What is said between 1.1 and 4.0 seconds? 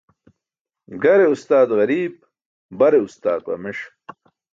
ustaat ġariib, bare ustaat ġames